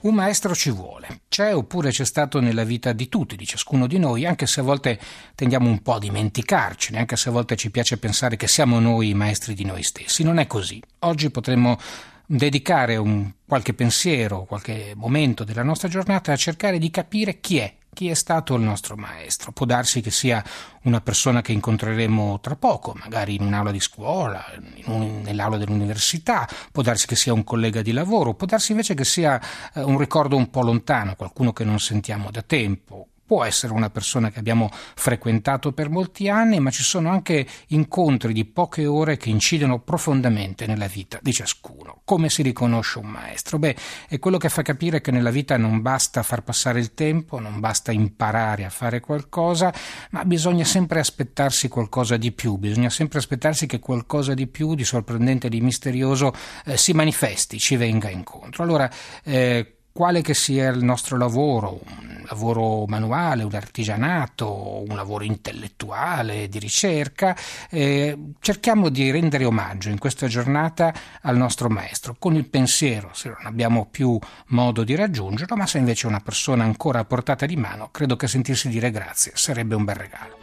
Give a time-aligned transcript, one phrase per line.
[0.00, 3.98] Un maestro ci vuole, c'è oppure c'è stato nella vita di tutti, di ciascuno di
[3.98, 4.96] noi, anche se a volte
[5.34, 9.08] tendiamo un po' a dimenticarcene, anche se a volte ci piace pensare che siamo noi
[9.08, 10.22] i maestri di noi stessi.
[10.22, 10.80] Non è così.
[11.00, 11.78] Oggi potremmo
[12.24, 17.74] dedicare un, qualche pensiero, qualche momento della nostra giornata a cercare di capire chi è
[17.98, 19.50] chi è stato il nostro maestro.
[19.50, 20.40] Può darsi che sia
[20.82, 24.44] una persona che incontreremo tra poco, magari in un'aula di scuola,
[24.84, 29.02] un, nell'aula dell'università, può darsi che sia un collega di lavoro, può darsi invece che
[29.02, 29.40] sia
[29.74, 33.90] eh, un ricordo un po' lontano, qualcuno che non sentiamo da tempo, può essere una
[33.90, 39.18] persona che abbiamo frequentato per molti anni, ma ci sono anche incontri di poche ore
[39.18, 42.00] che incidono profondamente nella vita di ciascuno.
[42.06, 43.58] Come si riconosce un maestro?
[43.58, 43.76] Beh,
[44.08, 47.60] è quello che fa capire che nella vita non basta far passare il tempo, non
[47.60, 49.74] basta imparare a fare qualcosa,
[50.12, 54.84] ma bisogna sempre aspettarsi qualcosa di più, bisogna sempre aspettarsi che qualcosa di più, di
[54.84, 56.32] sorprendente, di misterioso
[56.64, 58.62] eh, si manifesti, ci venga incontro.
[58.62, 58.90] Allora,
[59.22, 61.97] eh, quale che sia il nostro lavoro, un
[62.28, 67.36] lavoro manuale, un artigianato, un lavoro intellettuale, di ricerca,
[67.70, 73.28] eh, cerchiamo di rendere omaggio in questa giornata al nostro maestro, con il pensiero, se
[73.28, 77.46] non abbiamo più modo di raggiungerlo, ma se invece è una persona ancora a portata
[77.46, 80.36] di mano, credo che sentirsi dire grazie sarebbe un bel regalo.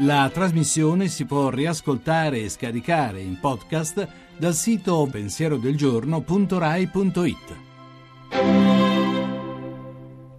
[0.00, 7.69] La trasmissione si può riascoltare e scaricare in podcast dal sito pensierodelgiorno.rai.it.